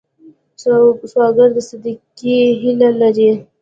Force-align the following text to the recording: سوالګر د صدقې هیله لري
سوالګر 1.11 1.49
د 1.55 1.57
صدقې 1.69 2.37
هیله 2.61 2.89
لري 3.01 3.31